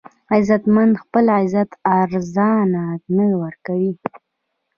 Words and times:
غیرتمند 0.29 0.93
خپل 1.03 1.25
عزت 1.39 1.71
ارزانه 2.01 2.83
نه 3.15 3.25
ورکوي 3.41 3.93